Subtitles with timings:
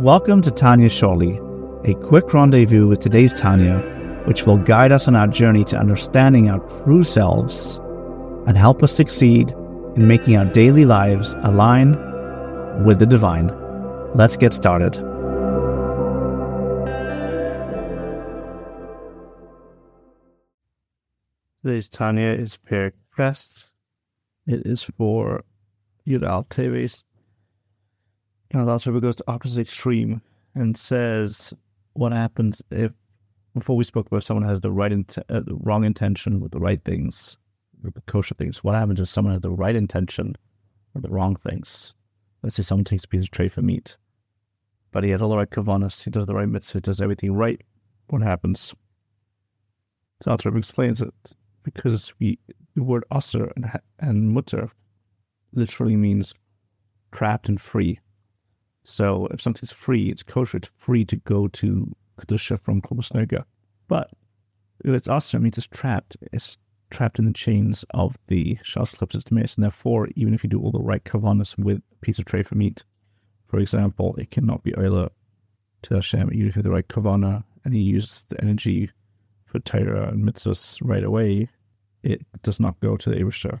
[0.00, 1.40] Welcome to Tanya Shorty,
[1.84, 3.80] a quick rendezvous with today's Tanya,
[4.26, 7.78] which will guide us on our journey to understanding our true selves
[8.46, 9.50] and help us succeed
[9.96, 11.96] in making our daily lives align
[12.84, 13.50] with the divine.
[14.14, 14.92] Let's get started.
[21.64, 23.72] Today's Tanya is Perek Pressed.
[24.46, 25.42] It is for
[26.06, 27.04] Yudal Teves
[28.52, 30.22] now the Alter goes to opposite extreme
[30.54, 31.54] and says,
[31.92, 32.94] "What happens if?"
[33.54, 36.60] Before we spoke about someone has the right int- uh, the wrong intention with the
[36.60, 37.38] right things,
[37.80, 38.64] the kosher things.
[38.64, 40.36] What happens if someone has the right intention
[40.94, 41.94] with the wrong things?
[42.42, 43.98] Let's say someone takes a piece of tray for meat,
[44.92, 47.60] but he has all the right kavanas, he does the right mitzvah, does everything right.
[48.08, 48.74] What happens?
[50.26, 52.38] Alter explains it because we
[52.74, 53.66] the word aser and,
[53.98, 54.68] and mutter
[55.52, 56.34] literally means
[57.12, 57.98] trapped and free.
[58.82, 63.44] So if something's free, it's kosher, it's free to go to Kedusha from Klubosnoga.
[63.88, 64.10] But
[64.84, 66.16] it's also means it's trapped.
[66.32, 66.56] It's
[66.90, 69.56] trapped in the chains of the Shas Klipsis Demis.
[69.56, 72.42] And therefore, even if you do all the right kavanas with a piece of tray
[72.42, 72.84] for meat,
[73.46, 75.10] for example, it cannot be Oila
[75.82, 78.90] to Hashem, even if you have the right kavana and you use the energy
[79.44, 81.48] for Torah and mitzvahs right away,
[82.02, 83.60] it does not go to the Eivishter.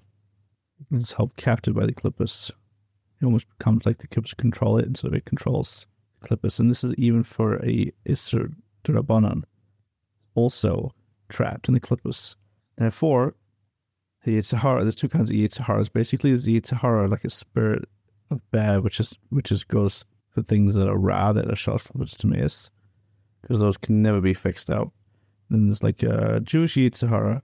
[0.90, 2.52] It's held captive by the Klippus
[3.20, 5.86] it almost becomes like the Klippus control it instead of it controls
[6.22, 6.58] Klippus.
[6.58, 9.44] And this is even for a Isser Durabanan,
[10.34, 10.94] also
[11.28, 12.36] trapped in the Klippus.
[12.76, 13.34] Therefore,
[14.24, 15.92] the Yitzhahara, there's two kinds of Yitzaharas.
[15.92, 17.84] Basically, there's Yitzhahara, like a spirit
[18.30, 21.82] of bad, which is which is goes for things that are ra, that are short
[21.82, 22.70] to miss,
[23.42, 24.92] because those can never be fixed out.
[25.50, 27.42] Then there's like a Jewish Yitzhahara,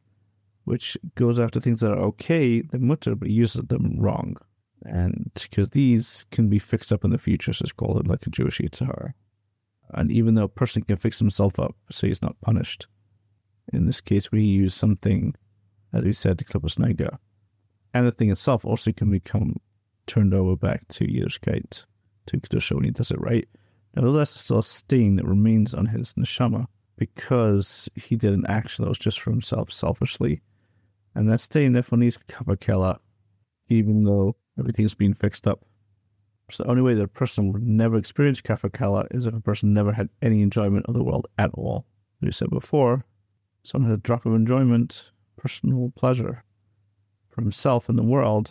[0.66, 4.36] which goes after things that are okay, the mutter, but uses them wrong
[4.84, 8.30] and because these can be fixed up in the future, so it's called like a
[8.30, 9.12] Jewish Yitzhar.
[9.90, 12.86] And even though a person can fix himself up, so he's not punished,
[13.72, 15.34] in this case, we use something,
[15.92, 17.18] as we said, to Klippos Nega.
[17.94, 19.56] And the thing itself also can become
[20.06, 21.86] turned over back to Yiddishkeit,
[22.26, 23.48] to Kedusha when he does it right.
[23.94, 26.66] Nevertheless, it's still a stain that remains on his neshama
[26.96, 30.42] because he did an action that was just for himself selfishly.
[31.16, 32.98] And that stain therefore needs kapakela,
[33.70, 35.64] even though everything's been fixed up.
[36.50, 39.72] So the only way that a person would never experience kafakala is if a person
[39.72, 41.86] never had any enjoyment of the world at all.
[42.22, 43.06] As we said before,
[43.62, 46.44] someone has a drop of enjoyment, personal pleasure
[47.30, 48.50] for himself and the world,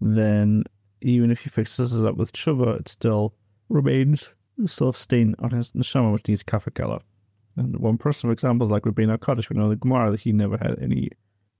[0.00, 0.62] then
[1.00, 3.34] even if he fixes it up with tshuva, it still
[3.68, 4.36] remains
[4.66, 7.00] still a stain on his neshama, which needs kafakala.
[7.56, 9.50] And one personal example is like Rabbeinu Kaddish.
[9.50, 11.10] We know the Gemara that he never had any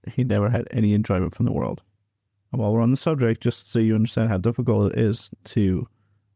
[0.08, 1.82] he never had any enjoyment from the world.
[2.52, 5.88] And while we're on the subject, just so you understand how difficult it is to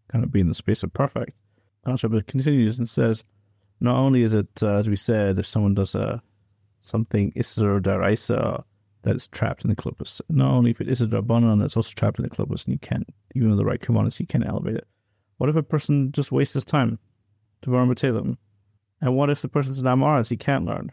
[0.08, 1.38] kind of be in the space of perfect,
[1.86, 3.24] Alter continues and says,
[3.80, 6.18] not only is it, uh, as we said, if someone does a uh,
[6.82, 8.64] something Isra Daraisa
[9.02, 11.92] that is trapped in the clippus, not only if it is a Drabanan that's also
[11.94, 14.76] trapped in the clippus and you can't, even with the right commands, you can't elevate
[14.76, 14.86] it.
[15.36, 16.98] What if a person just wastes his time
[17.62, 18.38] to them?
[19.00, 20.90] And what if the person's an Amaras, he can't learn?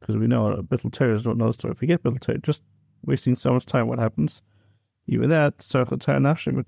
[0.00, 1.74] Because we know Torahs don't know the story.
[1.74, 2.62] Forget Bittul Torah, just
[3.04, 4.42] wasting so much time, what happens?
[5.08, 6.58] even that, circle turn nafshim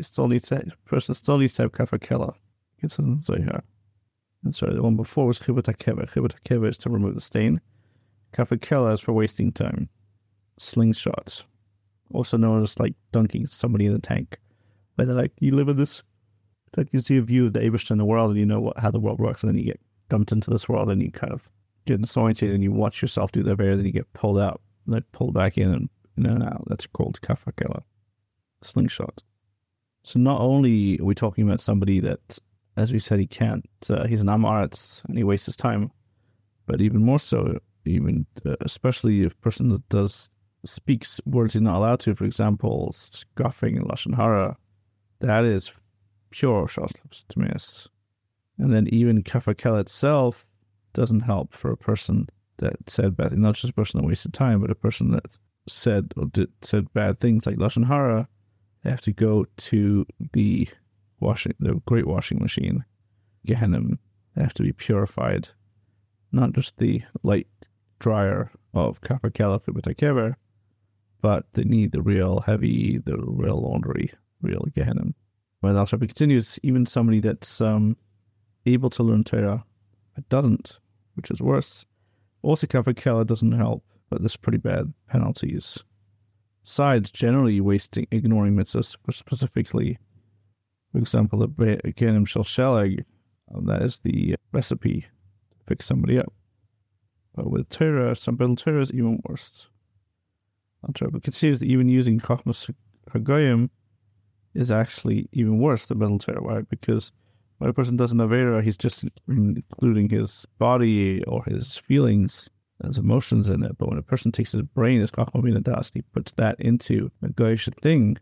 [0.00, 2.34] still needs to person still needs to have kafakela.
[2.78, 3.62] It doesn't say here.
[4.44, 5.40] And sorry, the one before was.
[5.40, 7.60] Chibut hakeva is to remove the stain.
[8.32, 9.88] Kafakela is for wasting time.
[10.60, 11.46] Slingshots,
[12.12, 14.38] also known as like dunking somebody in the tank.
[14.96, 16.04] But they're like, you live in this,
[16.76, 18.78] like you see a view of the Abish in the world and you know what,
[18.78, 21.32] how the world works, and then you get dumped into this world and you kind
[21.32, 21.50] of
[21.84, 25.10] get disoriented and you watch yourself do the bear, then you get pulled out, like
[25.12, 27.82] pulled back in and no, no, that's called kafakela,
[28.62, 29.22] slingshot.
[30.02, 32.38] So not only are we talking about somebody that,
[32.76, 35.90] as we said, he can't, uh, he's an amaretz and he wastes his time,
[36.66, 40.30] but even more so, even uh, especially if a person that does
[40.64, 44.56] speaks words he's not allowed to, for example, scoffing and lashon hara,
[45.20, 45.80] that is
[46.30, 47.88] pure to miss.
[48.58, 50.46] And then even kafakela itself
[50.94, 54.32] doesn't help for a person that said bad things, not just a person that wasted
[54.32, 55.36] time, but a person that
[55.68, 58.28] said or did, said bad things like lashon hara,
[58.82, 60.68] they have to go to the
[61.20, 62.84] washing, the great washing machine,
[63.46, 63.98] Gehenim.
[64.34, 65.48] They have to be purified,
[66.32, 67.48] not just the light
[67.98, 70.34] dryer of Kapakela Fibutakever,
[71.20, 74.10] but they need the real heavy, the real laundry,
[74.42, 75.14] real Gehenim.
[75.62, 77.96] But also continues, even somebody that's um,
[78.66, 79.64] able to learn Torah
[80.14, 80.80] but doesn't,
[81.14, 81.86] which is worse.
[82.42, 83.82] Also, Kapakela doesn't help
[84.14, 85.84] but there's pretty bad penalties.
[86.62, 89.98] Besides generally wasting, ignoring mitzvahs, specifically
[90.92, 93.04] For example, the Be'ekenim Shel Sheleg,
[93.52, 95.08] um, that is the recipe to
[95.66, 96.32] fix somebody up.
[97.34, 99.68] But with Torah, some Bittul Torah is even worse.
[100.82, 102.72] But considers that even using Chachmas
[103.10, 103.70] Hagoyim
[104.54, 106.68] is actually even worse than Bittul Torah, right?
[106.68, 107.10] Because
[107.64, 112.50] when a person does an Avera, he's just including his body or his feelings,
[112.84, 113.78] his emotions in it.
[113.78, 117.28] But when a person takes his brain, his Chachma Das, he puts that into a
[117.28, 118.18] Goyish thing,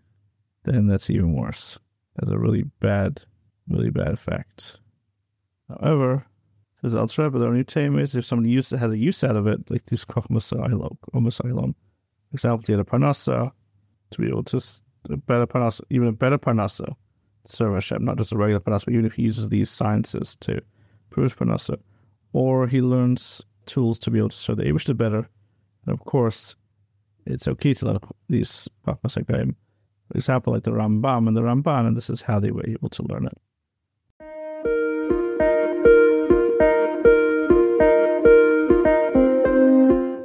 [0.62, 1.80] then that's even worse.
[2.20, 3.22] Has a really bad,
[3.66, 4.80] really bad effect.
[5.68, 6.24] However,
[6.80, 9.48] says Al Rebbe, the only time is if somebody uses, has a use out of
[9.48, 13.50] it, like this Masayilom, for example, get a parnasa,
[14.10, 14.60] to be able to
[15.10, 16.94] a better parnasa, even a better parnasa,
[17.46, 20.62] Hashem, not just a regular parnasa, but even if he uses these sciences to
[21.10, 21.78] produce parnasa,
[22.32, 25.28] or he learns tools to be able to serve the Abishta better,
[25.86, 26.56] and of course,
[27.26, 29.54] it's okay to let these Papasakayim,
[30.08, 32.88] for example, like the Rambam and the Ramban, and this is how they were able
[32.88, 33.38] to learn it.